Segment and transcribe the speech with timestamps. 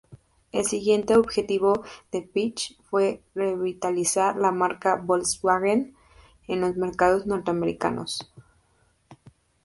[0.51, 5.95] El siguiente objetivo de Piëch fue revitalizar la marca Volkswagen
[6.47, 8.33] en los mercados norteamericanos.